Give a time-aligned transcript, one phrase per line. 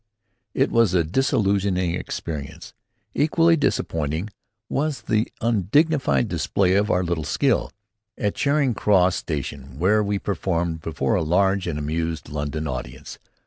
[0.55, 2.73] It was a disillusioning experience.
[3.13, 4.31] Equally disappointing
[4.67, 7.71] was the undignified display of our little skill,
[8.17, 13.19] at Charing Cross Station, where we performed before a large and amused London audience.